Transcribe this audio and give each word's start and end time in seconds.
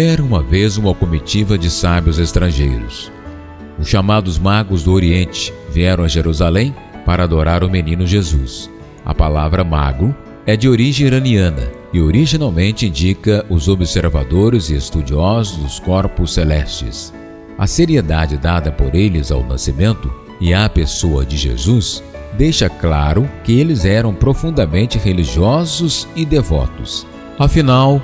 Era 0.00 0.22
uma 0.22 0.40
vez 0.40 0.76
uma 0.76 0.94
comitiva 0.94 1.58
de 1.58 1.68
sábios 1.68 2.20
estrangeiros. 2.20 3.10
Os 3.76 3.88
chamados 3.88 4.38
magos 4.38 4.84
do 4.84 4.92
Oriente 4.92 5.52
vieram 5.72 6.04
a 6.04 6.08
Jerusalém 6.08 6.72
para 7.04 7.24
adorar 7.24 7.64
o 7.64 7.68
menino 7.68 8.06
Jesus. 8.06 8.70
A 9.04 9.12
palavra 9.12 9.64
mago 9.64 10.14
é 10.46 10.56
de 10.56 10.68
origem 10.68 11.08
iraniana 11.08 11.68
e 11.92 12.00
originalmente 12.00 12.86
indica 12.86 13.44
os 13.50 13.66
observadores 13.66 14.70
e 14.70 14.76
estudiosos 14.76 15.56
dos 15.56 15.80
corpos 15.80 16.32
celestes. 16.32 17.12
A 17.58 17.66
seriedade 17.66 18.36
dada 18.36 18.70
por 18.70 18.94
eles 18.94 19.32
ao 19.32 19.42
nascimento 19.42 20.08
e 20.40 20.54
à 20.54 20.68
pessoa 20.68 21.26
de 21.26 21.36
Jesus 21.36 22.04
deixa 22.34 22.70
claro 22.70 23.28
que 23.42 23.58
eles 23.58 23.84
eram 23.84 24.14
profundamente 24.14 24.96
religiosos 24.96 26.06
e 26.14 26.24
devotos. 26.24 27.04
Afinal, 27.36 28.00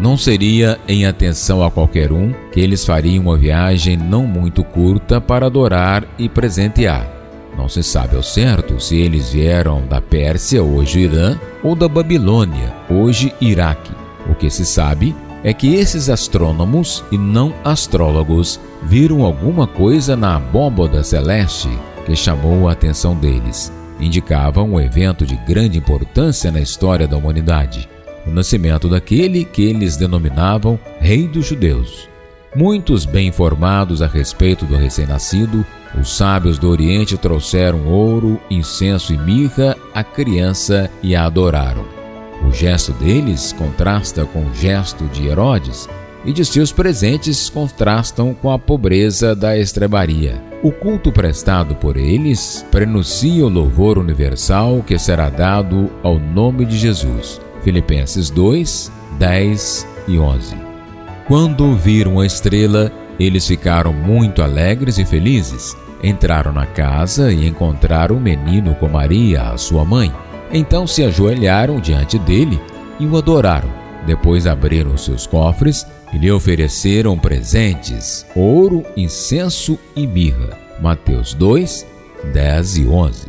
não 0.00 0.16
seria 0.16 0.78
em 0.86 1.06
atenção 1.06 1.62
a 1.62 1.70
qualquer 1.70 2.12
um 2.12 2.32
que 2.52 2.60
eles 2.60 2.84
fariam 2.84 3.24
uma 3.24 3.36
viagem 3.36 3.96
não 3.96 4.26
muito 4.26 4.62
curta 4.62 5.20
para 5.20 5.46
adorar 5.46 6.04
e 6.18 6.28
presentear. 6.28 7.10
Não 7.56 7.68
se 7.68 7.82
sabe 7.82 8.14
ao 8.14 8.22
certo 8.22 8.78
se 8.80 8.96
eles 8.96 9.30
vieram 9.30 9.84
da 9.86 10.00
Pérsia, 10.00 10.62
hoje 10.62 11.00
Irã, 11.00 11.36
ou 11.62 11.74
da 11.74 11.88
Babilônia, 11.88 12.72
hoje 12.88 13.34
Iraque. 13.40 13.90
O 14.30 14.34
que 14.34 14.48
se 14.48 14.64
sabe 14.64 15.14
é 15.42 15.52
que 15.52 15.74
esses 15.74 16.08
astrônomos 16.08 17.02
e 17.10 17.18
não 17.18 17.52
astrólogos 17.64 18.60
viram 18.84 19.24
alguma 19.24 19.66
coisa 19.66 20.14
na 20.16 20.36
abóboda 20.36 21.02
celeste 21.02 21.68
que 22.06 22.14
chamou 22.14 22.68
a 22.68 22.72
atenção 22.72 23.16
deles. 23.16 23.72
Indicava 23.98 24.62
um 24.62 24.78
evento 24.78 25.26
de 25.26 25.34
grande 25.38 25.78
importância 25.78 26.52
na 26.52 26.60
história 26.60 27.08
da 27.08 27.16
humanidade 27.16 27.88
o 28.28 28.34
nascimento 28.34 28.88
daquele 28.88 29.44
que 29.44 29.64
eles 29.64 29.96
denominavam 29.96 30.78
Rei 31.00 31.26
dos 31.26 31.46
Judeus. 31.46 32.08
Muitos 32.54 33.04
bem 33.04 33.28
informados 33.28 34.00
a 34.00 34.06
respeito 34.06 34.64
do 34.64 34.76
recém-nascido, 34.76 35.64
os 35.98 36.16
sábios 36.16 36.58
do 36.58 36.68
Oriente 36.68 37.16
trouxeram 37.16 37.86
ouro, 37.86 38.40
incenso 38.50 39.12
e 39.12 39.18
mirra 39.18 39.76
à 39.94 40.04
criança 40.04 40.90
e 41.02 41.16
a 41.16 41.24
adoraram. 41.24 41.84
O 42.46 42.52
gesto 42.52 42.92
deles 42.92 43.52
contrasta 43.52 44.24
com 44.24 44.46
o 44.46 44.54
gesto 44.54 45.04
de 45.06 45.26
Herodes, 45.26 45.88
e 46.24 46.32
de 46.32 46.44
seus 46.44 46.72
presentes 46.72 47.48
contrastam 47.48 48.34
com 48.34 48.50
a 48.50 48.58
pobreza 48.58 49.34
da 49.34 49.56
estrebaria. 49.56 50.42
O 50.62 50.72
culto 50.72 51.12
prestado 51.12 51.74
por 51.76 51.96
eles 51.96 52.66
prenuncia 52.70 53.46
o 53.46 53.48
louvor 53.48 53.98
universal 53.98 54.82
que 54.86 54.98
será 54.98 55.30
dado 55.30 55.90
ao 56.02 56.18
nome 56.18 56.64
de 56.64 56.76
Jesus. 56.76 57.40
Filipenses 57.62 58.30
2, 58.30 58.92
10 59.18 59.86
e 60.06 60.18
11. 60.18 60.56
Quando 61.26 61.74
viram 61.76 62.20
a 62.20 62.26
estrela, 62.26 62.90
eles 63.18 63.46
ficaram 63.46 63.92
muito 63.92 64.42
alegres 64.42 64.98
e 64.98 65.04
felizes. 65.04 65.76
Entraram 66.02 66.52
na 66.52 66.64
casa 66.64 67.32
e 67.32 67.46
encontraram 67.46 68.16
o 68.16 68.20
menino 68.20 68.74
com 68.76 68.88
Maria, 68.88 69.50
a 69.50 69.58
sua 69.58 69.84
mãe. 69.84 70.12
Então 70.52 70.86
se 70.86 71.04
ajoelharam 71.04 71.80
diante 71.80 72.18
dele 72.18 72.60
e 72.98 73.06
o 73.06 73.16
adoraram. 73.16 73.70
Depois 74.06 74.46
abriram 74.46 74.96
seus 74.96 75.26
cofres 75.26 75.86
e 76.12 76.18
lhe 76.18 76.30
ofereceram 76.30 77.18
presentes: 77.18 78.24
ouro, 78.34 78.84
incenso 78.96 79.78
e 79.94 80.06
mirra. 80.06 80.56
Mateus 80.80 81.34
2, 81.34 81.86
10 82.32 82.80
e 82.82 82.86
11. 82.88 83.27